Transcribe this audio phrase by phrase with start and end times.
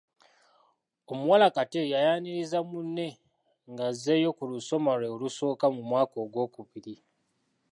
[1.11, 3.07] Omuwala Kattei yayaniriza munne
[3.71, 6.95] ng’azzeeyo ku lusoma lwe olusooka mu mwaka ogw’okubiri.